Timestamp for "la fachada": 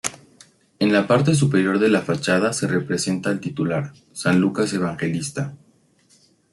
1.87-2.53